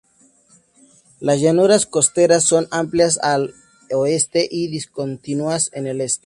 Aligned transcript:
Las 1.19 1.41
llanuras 1.41 1.85
costeras 1.85 2.43
son 2.43 2.67
amplias 2.71 3.19
en 3.21 3.41
el 3.51 3.53
oeste 3.91 4.47
y 4.49 4.67
discontinuas 4.67 5.69
en 5.73 5.85
el 5.85 6.01
este. 6.01 6.19